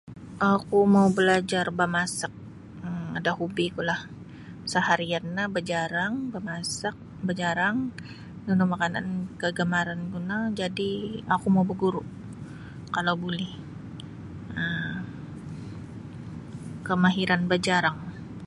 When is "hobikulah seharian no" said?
3.39-5.43